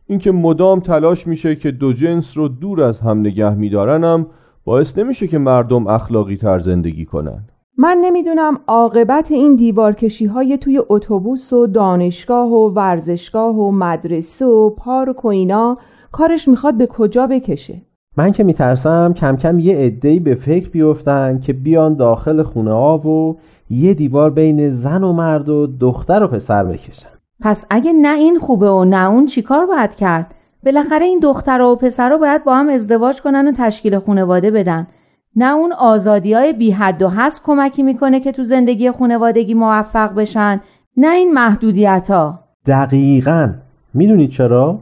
اینکه 0.09 0.31
مدام 0.31 0.79
تلاش 0.79 1.27
میشه 1.27 1.55
که 1.55 1.71
دو 1.71 1.93
جنس 1.93 2.37
رو 2.37 2.47
دور 2.47 2.83
از 2.83 2.99
هم 2.99 3.19
نگه 3.19 3.53
میدارنم 3.53 4.27
باعث 4.65 4.97
نمیشه 4.97 5.27
که 5.27 5.37
مردم 5.37 5.87
اخلاقی 5.87 6.37
تر 6.37 6.59
زندگی 6.59 7.05
کنن. 7.05 7.43
من 7.77 7.97
نمی‌دونم 8.01 8.59
عاقبت 8.67 9.31
این 9.31 9.55
دیوارکشی 9.55 10.25
های 10.25 10.57
توی 10.57 10.81
اتوبوس 10.89 11.53
و 11.53 11.67
دانشگاه 11.67 12.49
و 12.51 12.69
ورزشگاه 12.69 13.55
و 13.55 13.71
مدرسه 13.71 14.45
و 14.45 14.69
پارک 14.69 15.25
و 15.25 15.27
اینا 15.27 15.77
کارش 16.11 16.47
می‌خواد 16.47 16.77
به 16.77 16.87
کجا 16.87 17.27
بکشه؟ 17.27 17.81
من 18.17 18.31
که 18.31 18.43
میترسم 18.43 19.13
کم 19.13 19.35
کم 19.35 19.59
یه 19.59 19.77
عده‌ای 19.77 20.19
به 20.19 20.35
فکر 20.35 20.69
بیفتن 20.69 21.39
که 21.39 21.53
بیان 21.53 21.95
داخل 21.95 22.43
خونه 22.43 22.73
ها 22.73 22.97
و 22.97 23.37
یه 23.69 23.93
دیوار 23.93 24.29
بین 24.29 24.69
زن 24.69 25.03
و 25.03 25.13
مرد 25.13 25.49
و 25.49 25.67
دختر 25.67 26.23
و 26.23 26.27
پسر 26.27 26.63
بکشن. 26.63 27.18
پس 27.41 27.65
اگه 27.69 27.93
نه 27.93 28.17
این 28.17 28.39
خوبه 28.39 28.69
و 28.69 28.83
نه 28.83 29.09
اون 29.09 29.25
چیکار 29.25 29.65
باید 29.65 29.95
کرد؟ 29.95 30.33
بالاخره 30.65 31.05
این 31.05 31.19
دختر 31.19 31.61
و 31.61 31.75
پسر 31.75 32.17
باید 32.17 32.43
با 32.43 32.55
هم 32.55 32.69
ازدواج 32.69 33.21
کنن 33.21 33.47
و 33.47 33.51
تشکیل 33.51 33.99
خانواده 33.99 34.51
بدن. 34.51 34.87
نه 35.35 35.53
اون 35.53 35.73
آزادی 35.73 36.33
های 36.33 36.53
بی 36.53 36.71
حد 36.71 37.01
و 37.01 37.09
هست 37.09 37.41
کمکی 37.45 37.83
می‌کنه 37.83 38.19
که 38.19 38.31
تو 38.31 38.43
زندگی 38.43 38.91
خانوادگی 38.91 39.53
موفق 39.53 40.15
بشن. 40.15 40.61
نه 40.97 41.15
این 41.15 41.33
محدودیت 41.33 42.11
ها 42.11 42.39
دقیقا. 42.65 43.53
می‌دونید 43.93 44.29
چرا؟ 44.29 44.79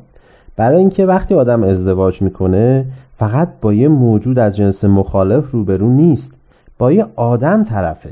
برای 0.56 0.78
اینکه 0.78 1.06
وقتی 1.06 1.36
آدم 1.36 1.64
ازدواج 1.64 2.22
می‌کنه 2.22 2.86
فقط 3.18 3.50
با 3.62 3.74
یه 3.74 3.88
موجود 3.88 4.40
از 4.40 4.58
جنس 4.58 4.86
مخالف 4.86 5.52
روبرو 5.52 5.90
نیست. 5.90 6.32
با 6.78 6.92
یه 6.92 7.06
آدم 7.16 7.64
طرفه. 7.64 8.10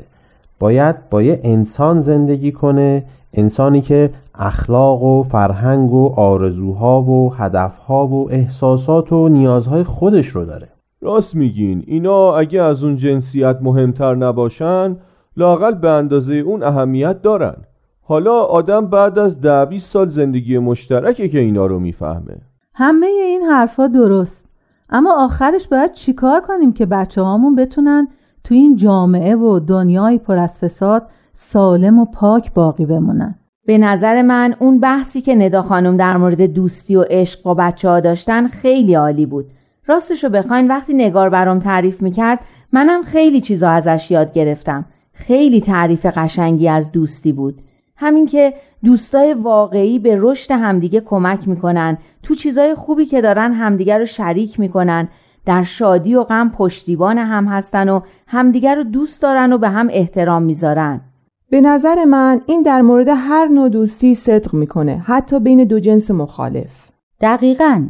باید 0.58 0.96
با 1.10 1.22
یه 1.22 1.40
انسان 1.44 2.00
زندگی 2.00 2.52
کنه. 2.52 3.02
انسانی 3.34 3.80
که 3.80 4.10
اخلاق 4.38 5.02
و 5.02 5.22
فرهنگ 5.22 5.92
و 5.92 6.12
آرزوها 6.16 7.02
و 7.02 7.34
هدفها 7.34 8.06
و 8.06 8.30
احساسات 8.30 9.12
و 9.12 9.28
نیازهای 9.28 9.84
خودش 9.84 10.26
رو 10.26 10.44
داره. 10.44 10.68
راست 11.00 11.34
میگین. 11.34 11.84
اینا 11.86 12.36
اگه 12.36 12.62
از 12.62 12.84
اون 12.84 12.96
جنسیت 12.96 13.58
مهمتر 13.62 14.14
نباشن 14.14 14.96
لاقل 15.36 15.74
به 15.74 15.90
اندازه 15.90 16.34
اون 16.34 16.62
اهمیت 16.62 17.22
دارن. 17.22 17.56
حالا 18.02 18.42
آدم 18.42 18.86
بعد 18.86 19.18
از 19.18 19.40
ده 19.40 19.64
20 19.64 19.90
سال 19.90 20.08
زندگی 20.08 20.58
مشترکه 20.58 21.28
که 21.28 21.38
اینا 21.38 21.66
رو 21.66 21.78
می‌فهمه. 21.78 22.36
همه 22.74 23.06
این 23.06 23.42
حرفا 23.42 23.86
درست. 23.86 24.46
اما 24.90 25.24
آخرش 25.24 25.68
باید 25.68 25.92
چیکار 25.92 26.40
کنیم 26.40 26.72
که 26.72 26.86
بچه 26.86 27.22
هامون 27.22 27.56
بتونن 27.56 28.08
تو 28.44 28.54
این 28.54 28.76
جامعه 28.76 29.36
و 29.36 29.58
دنیای 29.58 30.18
پر 30.18 30.38
از 30.38 30.58
فساد 30.58 31.02
سالم 31.34 31.98
و 31.98 32.04
پاک 32.04 32.54
باقی 32.54 32.86
بمونن؟ 32.86 33.34
به 33.66 33.78
نظر 33.78 34.22
من 34.22 34.54
اون 34.58 34.80
بحثی 34.80 35.20
که 35.20 35.34
ندا 35.34 35.62
خانم 35.62 35.96
در 35.96 36.16
مورد 36.16 36.42
دوستی 36.42 36.96
و 36.96 37.04
عشق 37.10 37.42
با 37.42 37.54
بچه 37.54 37.88
ها 37.88 38.00
داشتن 38.00 38.46
خیلی 38.46 38.94
عالی 38.94 39.26
بود. 39.26 39.46
راستشو 39.86 40.28
بخواین 40.28 40.68
وقتی 40.68 40.94
نگار 40.94 41.30
برام 41.30 41.58
تعریف 41.58 42.02
می‌کرد 42.02 42.38
منم 42.72 43.02
خیلی 43.02 43.40
چیزا 43.40 43.70
ازش 43.70 44.10
یاد 44.10 44.32
گرفتم. 44.32 44.84
خیلی 45.12 45.60
تعریف 45.60 46.06
قشنگی 46.06 46.68
از 46.68 46.92
دوستی 46.92 47.32
بود. 47.32 47.62
همین 47.96 48.26
که 48.26 48.54
دوستای 48.84 49.34
واقعی 49.34 49.98
به 49.98 50.16
رشد 50.20 50.52
همدیگه 50.52 51.00
کمک 51.00 51.48
می‌کنن 51.48 51.98
تو 52.22 52.34
چیزای 52.34 52.74
خوبی 52.74 53.06
که 53.06 53.20
دارن 53.20 53.52
همدیگه 53.52 53.98
رو 53.98 54.06
شریک 54.06 54.60
می‌کنن. 54.60 55.08
در 55.46 55.62
شادی 55.62 56.14
و 56.14 56.24
غم 56.24 56.50
پشتیبان 56.50 57.18
هم 57.18 57.44
هستن 57.46 57.88
و 57.88 58.00
همدیگه 58.26 58.74
رو 58.74 58.84
دوست 58.84 59.22
دارن 59.22 59.52
و 59.52 59.58
به 59.58 59.68
هم 59.68 59.88
احترام 59.90 60.42
می‌ذارن. 60.42 61.00
به 61.50 61.60
نظر 61.60 62.04
من 62.04 62.40
این 62.46 62.62
در 62.62 62.80
مورد 62.80 63.08
هر 63.08 63.46
نوع 63.48 63.68
دوستی 63.68 64.14
صدق 64.14 64.54
می‌کنه 64.54 64.96
حتی 64.96 65.40
بین 65.40 65.64
دو 65.64 65.80
جنس 65.80 66.10
مخالف. 66.10 66.90
دقیقا. 67.20 67.86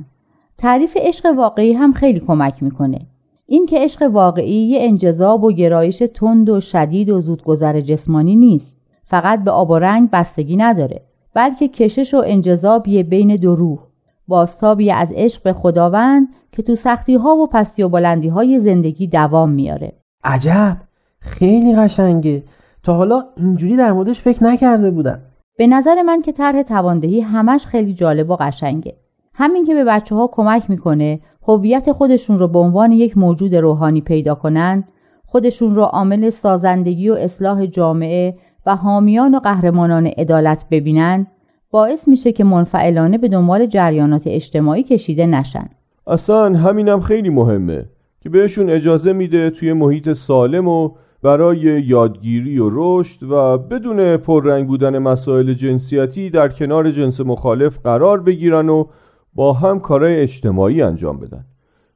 تعریف 0.59 0.97
عشق 1.01 1.27
واقعی 1.37 1.73
هم 1.73 1.93
خیلی 1.93 2.21
کمک 2.21 2.63
می‌کنه. 2.63 2.99
این 3.47 3.67
که 3.67 3.79
عشق 3.79 4.03
واقعی 4.03 4.69
یه 4.69 4.83
انجذاب 4.83 5.45
و 5.45 5.53
گرایش 5.53 6.03
تند 6.15 6.51
و 6.51 6.61
شدید 6.61 7.11
و 7.11 7.21
زودگذر 7.21 7.81
جسمانی 7.81 8.37
نیست. 8.37 8.77
فقط 9.05 9.45
به 9.45 9.51
آب 9.51 9.71
و 9.71 9.79
رنگ 9.79 10.11
بستگی 10.11 10.57
نداره 10.57 11.03
بلکه 11.35 11.69
کشش 11.69 12.15
و 12.15 12.23
انجذابیه 12.27 13.03
بین 13.03 13.37
دو 13.37 13.57
روح. 13.57 13.79
باستابی 14.29 14.91
از 14.91 15.13
عشق 15.17 15.43
به 15.43 15.53
خداوند 15.53 16.29
که 16.53 16.63
تو 16.63 16.75
سختی 16.75 17.15
ها 17.15 17.37
و 17.37 17.47
پستی 17.47 17.83
و 17.83 17.89
بلندی 17.89 18.29
های 18.29 18.61
زندگی 18.61 19.07
دوام 19.07 19.51
میاره 19.51 19.93
عجب! 20.25 20.77
خیلی 21.21 21.77
قشنگه. 21.77 22.43
تا 22.87 22.95
حالا 22.95 23.25
اینجوری 23.37 23.77
در 23.77 23.93
موردش 23.93 24.21
فکر 24.21 24.45
نکرده 24.45 24.91
بودم 24.91 25.21
به 25.59 25.67
نظر 25.67 26.03
من 26.03 26.23
که 26.23 26.33
طرح 26.33 26.63
تواندهی 26.63 27.21
همش 27.21 27.67
خیلی 27.67 27.95
جالب 27.95 28.31
و 28.31 28.37
قشنگه. 28.37 28.97
همین 29.35 29.65
که 29.65 29.75
به 29.75 29.85
بچه 29.85 30.15
ها 30.15 30.31
کمک 30.33 30.71
می‌کنه 30.71 31.21
هویت 31.49 31.93
خودشون 31.93 32.39
رو 32.39 32.49
به 32.49 32.59
عنوان 32.59 32.93
یک 32.93 33.19
موجود 33.19 33.55
روحانی 33.55 34.01
پیدا 34.01 34.35
کنن 34.35 34.85
خودشون 35.27 35.75
رو 35.75 35.83
عامل 35.83 36.31
سازندگی 36.31 37.11
و 37.11 37.15
اصلاح 37.15 37.67
جامعه 37.67 38.35
و 38.67 38.77
حامیان 38.77 39.35
و 39.35 39.39
قهرمانان 39.39 40.07
عدالت 40.07 40.65
ببینن 40.71 41.27
باعث 41.71 42.09
میشه 42.09 42.33
که 42.33 42.45
منفعلانه 42.45 43.19
به 43.19 43.29
دنبال 43.29 43.67
جریانات 43.67 44.23
اجتماعی 44.27 44.83
کشیده 44.83 45.27
نشن. 45.27 45.69
اصلا 46.07 46.55
همینم 46.55 47.01
خیلی 47.01 47.31
مهمه 47.31 47.85
که 48.21 48.29
بهشون 48.29 48.71
اجازه 48.71 49.13
میده 49.13 49.51
توی 49.51 49.73
محیط 49.73 50.13
سالم 50.13 50.69
و 50.69 50.91
برای 51.23 51.59
یادگیری 51.87 52.59
و 52.59 52.71
رشد 52.73 53.31
و 53.31 53.59
بدون 53.59 54.17
پررنگ 54.17 54.67
بودن 54.67 54.99
مسائل 54.99 55.55
جنسیتی 55.55 56.31
در 56.31 56.49
کنار 56.49 56.91
جنس 56.91 57.21
مخالف 57.21 57.79
قرار 57.79 58.21
بگیرن 58.21 58.69
و 58.69 58.85
با 59.35 59.53
هم 59.53 59.81
کارهای 59.81 60.21
اجتماعی 60.21 60.83
انجام 60.83 61.19
بدن. 61.19 61.45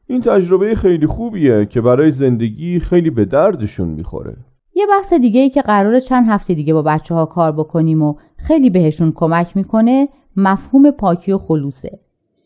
این 0.07 0.21
تجربه 0.21 0.75
خیلی 0.75 1.07
خوبیه 1.07 1.67
که 1.67 1.81
برای 1.81 2.11
زندگی 2.11 2.81
خیلی 2.81 3.11
به 3.11 3.25
دردشون 3.25 3.89
می‌خوره. 3.89 4.37
یه 4.75 4.87
بحث 4.87 5.12
دیگه 5.12 5.41
ای 5.41 5.50
که 5.50 5.62
قرار 5.62 6.00
چند 6.00 6.29
هفته 6.29 6.55
دیگه 6.55 6.75
با 6.75 6.83
بچه 6.83 7.15
ها 7.15 7.27
کار 7.27 7.53
بکنیم 7.53 8.03
و 8.03 8.15
خیلی 8.37 8.71
بهشون 8.71 9.12
کمک 9.15 9.57
می‌کنه 9.57 10.09
مفهوم 10.37 10.91
پاکی 10.91 11.33
و 11.33 11.39
خلوصه. 11.39 11.99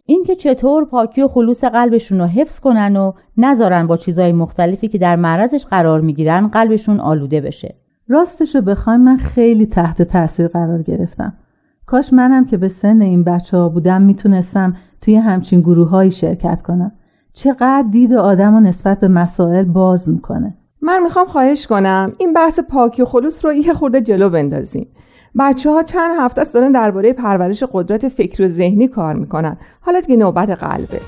اینکه 0.06 0.34
چطور 0.34 0.84
پاکی 0.84 1.23
و 1.23 1.28
خلوص 1.28 1.64
قلبشون 1.64 2.18
رو 2.18 2.26
حفظ 2.26 2.61
کنن 2.61 2.96
و 2.96 3.12
نذارن 3.37 3.87
با 3.87 3.96
چیزهای 3.96 4.32
مختلفی 4.32 4.88
که 4.88 4.99
در 4.99 5.16
معرضش 5.16 5.66
قرار 5.66 6.00
می‌گیرن 6.00 6.49
قلبشون 6.49 7.00
آلوده 7.00 7.40
بشه. 7.40 7.75
راستشو 8.08 8.61
بخوایم 8.61 9.00
من 9.00 9.16
خیلی 9.16 9.66
تحت 9.66 10.02
تاثیر 10.02 10.49
قرار 10.49 10.82
گرفتم. 10.82 11.32
کاش 11.87 12.12
منم 12.12 12.44
که 12.44 12.56
به 12.56 12.68
سن 12.68 13.02
این 13.02 13.25
بچه 13.25 13.56
ها 13.56 13.68
بودم 13.68 14.02
می‌تونستم 14.02 14.76
توی 15.00 15.16
همچین 15.16 15.61
گروه 15.61 16.11
شرکت 16.11 16.62
کنم. 16.62 16.92
چقدر 17.32 17.84
دید 17.90 18.12
آدم 18.12 18.54
و 18.54 18.61
نسبت 18.61 19.00
به 19.00 19.08
مسائل 19.08 19.64
باز 19.64 20.08
می‌کنه. 20.08 20.54
من 20.82 21.02
می‌خوام 21.02 21.26
خواهش 21.26 21.66
کنم 21.66 22.12
این 22.18 22.32
بحث 22.32 22.61
پاکی 22.61 23.02
و 23.02 23.04
خلوص 23.04 23.44
رو 23.44 23.52
یه 23.52 23.75
خورده 23.75 24.00
جلو 24.00 24.30
بندازیم. 24.30 24.87
بچه 25.38 25.71
ها 25.71 25.83
چند 25.83 26.11
هفته 26.21 26.41
است 26.41 26.55
دارن 26.55 26.73
درباره 26.73 27.12
پرورش 27.12 27.64
قدرت 27.73 28.09
فکر 28.09 28.43
و 28.43 28.49
ذهنی 28.49 28.88
کار 28.88 29.14
می‌کنن. 29.14 29.57
حالا 29.81 30.00
دیگه 30.00 30.17
نوبت 30.17 30.50
قلبه. 30.50 31.00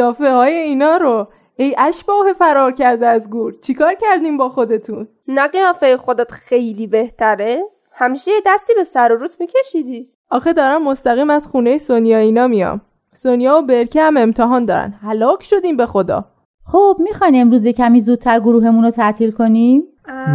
قیافه 0.00 0.32
های 0.32 0.54
اینا 0.54 0.96
رو. 0.96 1.28
ای 1.56 1.74
اشباه 1.78 2.32
فرار 2.32 2.72
کرده 2.72 3.06
از 3.06 3.30
گور 3.30 3.54
چیکار 3.62 3.94
کردیم 3.94 4.36
با 4.36 4.48
خودتون؟ 4.48 5.08
نه 5.28 5.48
قیافه 5.48 5.96
خودت 5.96 6.32
خیلی 6.32 6.86
بهتره. 6.86 7.62
همیشه 7.92 8.30
یه 8.30 8.40
دستی 8.46 8.74
به 8.74 8.84
سر 8.84 9.12
و 9.12 9.16
روت 9.16 9.36
میکشیدی. 9.40 10.08
آخه 10.30 10.52
دارم 10.52 10.82
مستقیم 10.82 11.30
از 11.30 11.46
خونه 11.46 11.78
سونیا 11.78 12.18
اینا 12.18 12.46
میام. 12.46 12.80
سونیا 13.14 13.58
و 13.58 13.62
برکه 13.62 14.02
هم 14.02 14.16
امتحان 14.16 14.64
دارن. 14.64 14.94
هلاک 15.02 15.42
شدیم 15.42 15.76
به 15.76 15.86
خدا. 15.86 16.24
خب 16.66 16.96
می‌خواین 16.98 17.40
امروز 17.40 17.66
کمی 17.66 18.00
زودتر 18.00 18.40
گروهمون 18.40 18.84
رو 18.84 18.90
تعطیل 18.90 19.30
کنیم؟ 19.30 19.82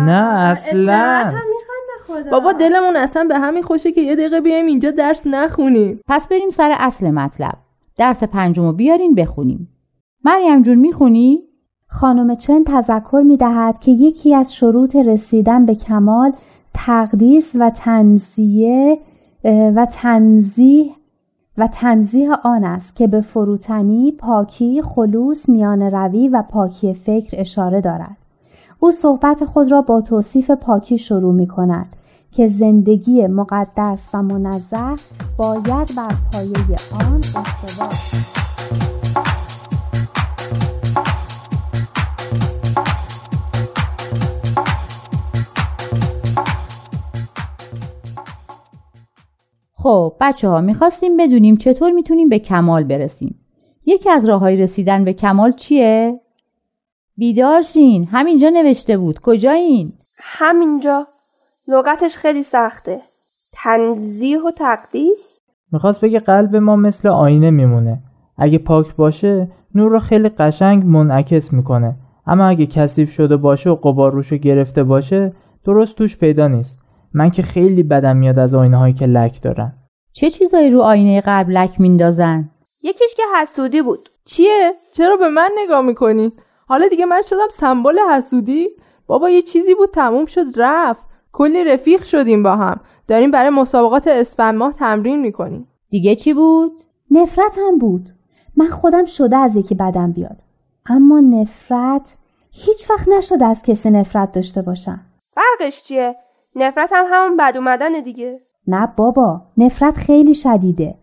نه 0.05 0.39
اصلا. 0.39 1.33
بابا 2.31 2.51
دلمون 2.51 2.95
اصلا 2.95 3.23
به 3.23 3.39
همین 3.39 3.63
خوشه 3.63 3.91
که 3.91 4.01
یه 4.01 4.15
دقیقه 4.15 4.41
بیایم 4.41 4.65
اینجا 4.65 4.91
درس 4.91 5.27
نخونیم. 5.27 6.01
پس 6.07 6.27
بریم 6.27 6.49
سر 6.49 6.75
اصل 6.79 7.11
مطلب. 7.11 7.64
درس 7.97 8.23
پنجم 8.23 8.63
رو 8.63 8.73
بیارین 8.73 9.15
بخونیم 9.15 9.69
مریم 10.25 10.61
جون 10.61 10.75
می‌خونی؟ 10.75 11.43
خانم 11.87 12.35
چن 12.35 12.63
تذکر 12.63 13.23
می 13.25 13.37
دهد 13.37 13.79
که 13.79 13.91
یکی 13.91 14.35
از 14.35 14.55
شروط 14.55 14.95
رسیدن 14.95 15.65
به 15.65 15.75
کمال 15.75 16.33
تقدیس 16.73 17.55
و 17.59 17.69
تنزیه 17.69 18.99
و 19.45 19.87
تنزیه 19.91 20.91
و 21.57 21.67
تنزیه 21.67 22.29
آن 22.43 22.63
است 22.63 22.95
که 22.95 23.07
به 23.07 23.21
فروتنی، 23.21 24.11
پاکی، 24.11 24.81
خلوص، 24.81 25.49
میان 25.49 25.81
روی 25.81 26.29
و 26.29 26.43
پاکی 26.49 26.93
فکر 26.93 27.41
اشاره 27.41 27.81
دارد. 27.81 28.17
او 28.79 28.91
صحبت 28.91 29.45
خود 29.45 29.71
را 29.71 29.81
با 29.81 30.01
توصیف 30.01 30.51
پاکی 30.51 30.97
شروع 30.97 31.33
می 31.33 31.47
کند 31.47 31.95
که 32.35 32.47
زندگی 32.47 33.27
مقدس 33.27 34.09
و 34.13 34.21
منزه 34.23 34.95
باید 35.37 35.95
بر 35.97 36.15
پایه 36.33 36.75
آن 36.93 37.17
استوار 37.17 37.89
خب 49.75 50.15
بچه 50.21 50.47
ها 50.49 50.61
می‌خواستیم 50.61 51.17
بدونیم 51.17 51.55
چطور 51.55 51.91
می‌تونیم 51.91 52.29
به 52.29 52.39
کمال 52.39 52.83
برسیم 52.83 53.39
یکی 53.85 54.09
از 54.09 54.25
راه 54.25 54.39
های 54.39 54.57
رسیدن 54.57 55.05
به 55.05 55.13
کمال 55.13 55.51
چیه؟ 55.51 56.19
بیدارشین 57.17 58.07
همینجا 58.11 58.49
نوشته 58.49 58.97
بود 58.97 59.19
کجایین؟ 59.19 59.93
همینجا 60.17 61.07
لغتش 61.67 62.17
خیلی 62.17 62.43
سخته 62.43 62.99
تنزیه 63.53 64.41
و 64.41 64.51
تقدیس 64.51 65.39
می‌خواست 65.71 66.01
بگه 66.01 66.19
قلب 66.19 66.55
ما 66.55 66.75
مثل 66.75 67.07
آینه 67.07 67.49
میمونه 67.49 68.03
اگه 68.37 68.57
پاک 68.57 68.95
باشه 68.95 69.51
نور 69.75 69.91
رو 69.91 69.99
خیلی 69.99 70.29
قشنگ 70.29 70.85
منعکس 70.85 71.53
می‌کنه 71.53 71.95
اما 72.27 72.47
اگه 72.47 72.65
کثیف 72.65 73.11
شده 73.11 73.37
باشه 73.37 73.69
و 73.69 73.75
قبار 73.75 74.11
روشو 74.11 74.37
گرفته 74.37 74.83
باشه 74.83 75.33
درست 75.65 75.95
توش 75.95 76.17
پیدا 76.17 76.47
نیست 76.47 76.79
من 77.13 77.29
که 77.29 77.41
خیلی 77.41 77.83
بدم 77.83 78.17
میاد 78.17 78.39
از 78.39 78.53
آینه 78.53 78.77
هایی 78.77 78.93
که 78.93 79.05
لک 79.05 79.41
دارن 79.41 79.73
چه 80.11 80.29
چیزایی 80.29 80.69
رو 80.69 80.81
آینه 80.81 81.21
قلب 81.21 81.49
لک 81.49 81.81
میندازن؟ 81.81 82.49
یکیش 82.81 83.15
که 83.15 83.23
حسودی 83.41 83.81
بود 83.81 84.09
چیه؟ 84.25 84.73
چرا 84.91 85.17
به 85.17 85.29
من 85.29 85.49
نگاه 85.63 85.81
می‌کنی؟ 85.81 86.33
حالا 86.67 86.87
دیگه 86.87 87.05
من 87.05 87.21
شدم 87.21 87.47
سمبل 87.51 87.99
حسودی؟ 88.11 88.69
بابا 89.07 89.29
یه 89.29 89.41
چیزی 89.41 89.75
بود 89.75 89.89
تموم 89.89 90.25
شد 90.25 90.45
رفت 90.55 91.04
کلی 91.37 91.63
رفیق 91.63 92.03
شدیم 92.03 92.43
با 92.43 92.55
هم. 92.55 92.79
داریم 93.07 93.31
برای 93.31 93.49
مسابقات 93.49 94.07
اسفند 94.07 94.55
ماه 94.55 94.73
تمرین 94.73 95.19
می‌کنیم. 95.19 95.67
دیگه 95.89 96.15
چی 96.15 96.33
بود؟ 96.33 96.71
نفرت 97.11 97.57
هم 97.57 97.77
بود. 97.77 98.09
من 98.57 98.67
خودم 98.67 99.05
شده 99.05 99.37
از 99.37 99.55
یکی 99.55 99.75
بدم 99.75 100.11
بیاد. 100.11 100.37
اما 100.85 101.19
نفرت 101.19 102.17
هیچ 102.51 102.89
وقت 102.89 103.07
نشده 103.07 103.45
از 103.45 103.63
کسی 103.63 103.89
نفرت 103.89 104.31
داشته 104.31 104.61
باشم. 104.61 105.01
فرقش 105.31 105.83
چیه؟ 105.83 106.15
نفرت 106.55 106.89
هم 106.93 107.05
همون 107.09 107.37
بد 107.37 107.53
اومدن 107.57 108.01
دیگه. 108.01 108.41
نه 108.67 108.93
بابا 108.97 109.41
نفرت 109.57 109.97
خیلی 109.97 110.33
شدیده. 110.33 110.95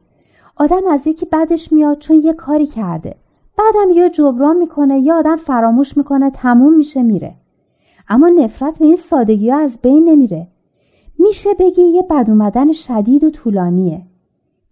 آدم 0.57 0.87
از 0.91 1.07
یکی 1.07 1.27
بدش 1.33 1.73
میاد 1.73 1.99
چون 1.99 2.17
یه 2.17 2.33
کاری 2.33 2.67
کرده. 2.67 3.17
بعدم 3.59 3.91
یا 3.91 4.09
جبران 4.09 4.57
می‌کنه 4.57 5.01
یا 5.01 5.19
آدم 5.19 5.37
فراموش 5.37 5.97
می‌کنه 5.97 6.31
تموم 6.31 6.77
میشه 6.77 7.03
میره. 7.03 7.35
اما 8.13 8.29
نفرت 8.29 8.79
به 8.79 8.85
این 8.85 8.97
سادگی 8.97 9.51
ها 9.51 9.59
از 9.59 9.79
بین 9.83 10.09
نمیره. 10.09 10.47
میشه 11.19 11.55
بگی 11.59 11.83
یه 11.83 12.03
بد 12.03 12.25
اومدن 12.29 12.73
شدید 12.73 13.25
و 13.25 13.31
طولانیه. 13.31 14.03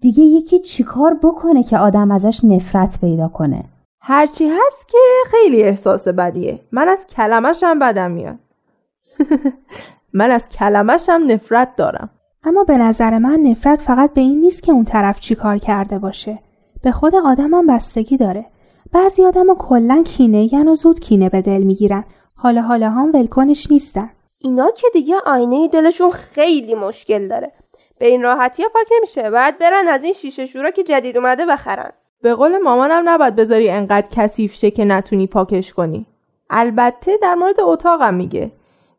دیگه 0.01 0.25
یکی 0.25 0.59
چیکار 0.59 1.15
بکنه 1.23 1.63
که 1.63 1.79
آدم 1.79 2.11
ازش 2.11 2.45
نفرت 2.45 3.01
پیدا 3.01 3.29
کنه؟ 3.29 3.65
هرچی 4.01 4.49
هست 4.49 4.89
که 4.89 4.99
خیلی 5.27 5.63
احساس 5.63 6.09
بدیه. 6.09 6.61
من 6.73 6.89
از 6.89 7.07
کلمش 7.07 7.63
هم 7.63 7.79
بدم 7.79 8.11
میاد. 8.11 8.39
من 10.19 10.31
از 10.31 10.49
کلمش 10.49 11.09
هم 11.09 11.31
نفرت 11.31 11.77
دارم. 11.77 12.11
اما 12.45 12.65
به 12.65 12.79
نظر 12.79 13.19
من 13.19 13.41
نفرت 13.41 13.79
فقط 13.79 14.15
به 14.15 14.21
این 14.21 14.41
نیست 14.41 14.63
که 14.63 14.73
اون 14.73 14.85
طرف 14.85 15.21
چی 15.21 15.35
کار 15.35 15.59
کرده 15.59 15.99
باشه. 15.99 16.39
به 16.83 16.93
خود 16.93 17.15
آدم 17.15 17.55
هم 17.55 17.67
بستگی 17.67 18.17
داره. 18.17 18.47
بعضی 18.93 19.25
آدم 19.25 19.47
ها 19.47 19.55
کلا 19.55 20.03
کینه 20.03 20.65
و 20.65 20.75
زود 20.75 21.01
کینه 21.01 21.29
به 21.29 21.43
دل 21.43 21.63
می‌گیرن. 21.63 22.05
حالا 22.43 22.61
حالا 22.63 22.91
هم 22.91 23.11
ولکنش 23.15 23.71
نیستن. 23.71 24.11
اینا 24.39 24.71
که 24.71 24.87
دیگه 24.93 25.17
آینه 25.27 25.69
دلشون 25.69 26.11
خیلی 26.11 26.75
مشکل 26.75 27.29
داره. 27.29 27.53
به 27.99 28.07
این 28.07 28.23
راحتی 28.23 28.63
ها 28.63 28.69
پاک 28.69 28.87
نمیشه. 28.97 29.31
بعد 29.31 29.59
برن 29.59 29.89
از 29.89 30.05
این 30.05 30.13
شیشه 30.13 30.47
شورا 30.47 30.71
که 30.71 30.83
جدید 30.83 31.17
اومده 31.17 31.47
بخرن. 31.47 31.91
به 32.23 32.35
قول 32.35 32.59
مامانم 32.59 33.09
نباید 33.09 33.37
بذاری 33.37 33.71
انقدر 33.71 34.09
کثیف 34.11 34.55
شه 34.55 34.71
که 34.71 34.85
نتونی 34.85 35.27
پاکش 35.27 35.73
کنی. 35.73 36.07
البته 36.51 37.17
در 37.23 37.35
مورد 37.35 37.61
اتاقم 37.61 38.15
میگه. 38.15 38.53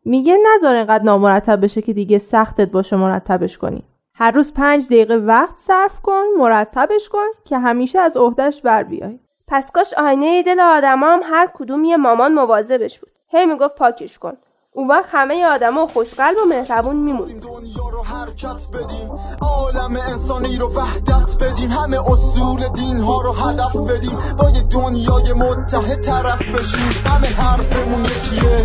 میگه 0.04 0.38
نذار 0.54 0.76
انقدر 0.76 1.04
نامرتب 1.04 1.64
بشه 1.64 1.82
که 1.82 1.92
دیگه 1.92 2.18
سختت 2.18 2.70
باشه 2.70 2.96
مرتبش 2.96 3.58
کنی. 3.58 3.84
هر 4.14 4.30
روز 4.30 4.52
پنج 4.52 4.86
دقیقه 4.86 5.16
وقت 5.16 5.56
صرف 5.56 6.00
کن 6.00 6.22
مرتبش 6.38 7.08
کن 7.08 7.26
که 7.44 7.58
همیشه 7.58 8.00
از 8.00 8.16
عهدهش 8.16 8.62
بر 8.62 8.82
بیای. 8.82 9.18
پس 9.48 9.70
کاش 9.70 9.94
آینه 9.94 10.42
دل 10.42 10.60
آدم 10.60 11.02
هم 11.02 11.20
هر 11.24 11.50
کدوم 11.54 11.84
یه 11.84 11.96
مامان 11.96 12.34
مواظبش 12.34 13.00
بود. 13.00 13.11
هی 13.32 13.46
می‌گفت 13.46 13.74
پاکش 13.74 14.18
کن. 14.18 14.32
اون 14.72 14.88
وقت 14.88 15.08
همه 15.12 15.46
آدما 15.46 15.86
خوشقلب 15.86 16.36
و 16.42 16.44
مهربون 16.48 16.96
میمون. 16.96 17.28
دنیا 17.28 17.88
رو 17.92 18.02
حرکت 18.02 18.66
بدیم. 18.74 19.10
عالم 19.40 19.96
انسانی 19.96 20.56
رو 20.56 20.68
وحدت 20.74 21.36
بدیم. 21.42 21.70
همه 21.70 22.10
اصول 22.10 22.68
دین 22.68 23.00
ها 23.00 23.20
رو 23.20 23.32
هدف 23.32 23.76
بدیم. 23.76 24.18
با 24.38 24.50
یه 24.50 24.62
دنیای 24.62 25.32
متحد 25.32 26.00
طرف 26.00 26.42
بشیم. 26.42 26.90
همه 27.06 27.26
حرفمون 27.26 28.04
یکیه. 28.04 28.56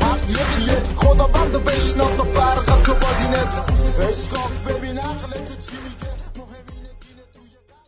حق 0.00 0.30
یکیه. 0.30 0.82
خدا 0.96 1.26
بند 1.26 1.64
بشناس 1.64 2.20
و 2.20 2.24
فرق 2.24 2.80
تو 2.82 2.94
با 2.94 3.08
دینت. 3.18 3.54
اشکاف 4.10 4.70
ببین 4.70 4.98
عقل 4.98 5.30
تو 5.30 5.54
چی 5.54 5.76